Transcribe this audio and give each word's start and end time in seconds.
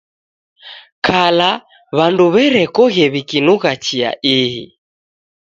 Kala 1.05 1.49
w'andu 1.95 2.25
w'erekoghe 2.33 3.05
w'ikinugha 3.13 3.71
chia 3.85 4.09
ihi 4.37 4.63